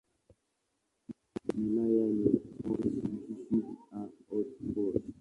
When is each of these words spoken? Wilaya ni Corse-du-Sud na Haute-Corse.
Wilaya 1.57 2.05
ni 2.19 2.29
Corse-du-Sud 2.57 3.65
na 3.91 3.99
Haute-Corse. 4.27 5.03